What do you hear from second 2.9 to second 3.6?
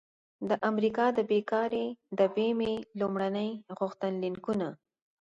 لومړني